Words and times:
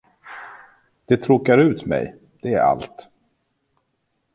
Det 1.05 1.17
tråkar 1.17 1.57
ut 1.57 1.85
mig, 1.85 2.15
det 2.41 2.53
är 2.53 2.61
allt. 2.61 3.09